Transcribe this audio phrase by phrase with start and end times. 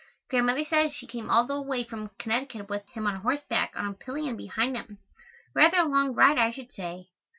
[0.31, 3.93] Grandmother says she came all the way from Connecticut with him on horseback on a
[3.93, 4.97] pillion behind him.
[5.53, 7.11] Rather a long ride, I should say.